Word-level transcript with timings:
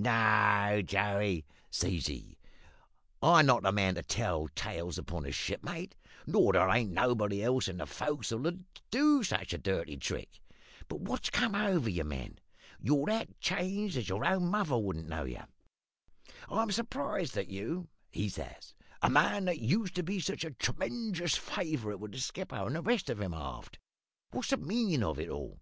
"`No, 0.00 0.82
Joey,' 0.86 1.44
says 1.70 2.06
he, 2.06 2.38
`I'm 3.22 3.44
not 3.44 3.62
the 3.62 3.72
man 3.72 3.96
to 3.96 4.02
tell 4.02 4.48
tales 4.54 4.96
upon 4.96 5.26
a 5.26 5.32
shipmate; 5.32 5.94
nor 6.26 6.54
there 6.54 6.70
ain't 6.70 6.92
nobody 6.92 7.42
else 7.44 7.68
in 7.68 7.76
the 7.76 7.84
fo'c's'le 7.84 8.46
as'll 8.48 8.58
do 8.90 9.22
such 9.22 9.52
a 9.52 9.58
dirty 9.58 9.98
trick. 9.98 10.40
But 10.88 11.00
what's 11.02 11.28
come 11.28 11.54
over 11.54 11.90
ye, 11.90 12.02
man? 12.04 12.38
You're 12.80 13.04
that 13.04 13.38
changed 13.38 13.98
as 13.98 14.08
your 14.08 14.24
own 14.24 14.46
mother 14.46 14.78
wouldn't 14.78 15.10
know 15.10 15.24
ye. 15.24 15.42
I'm 16.48 16.72
surprised 16.72 17.36
at 17.36 17.48
you,' 17.48 17.90
he 18.12 18.30
says 18.30 18.72
`a 19.02 19.10
man 19.12 19.44
that 19.44 19.58
used 19.58 19.94
to 19.96 20.02
be 20.02 20.20
such 20.20 20.42
a 20.42 20.52
tremenjous 20.52 21.36
favourite 21.36 22.00
with 22.00 22.12
the 22.12 22.20
skipper 22.20 22.56
and 22.66 22.76
the 22.76 22.80
rest 22.80 23.10
of 23.10 23.20
'em 23.20 23.34
aft. 23.34 23.78
What's 24.30 24.48
the 24.48 24.56
meanin' 24.56 25.02
of 25.02 25.18
it 25.20 25.28
all?' 25.28 25.60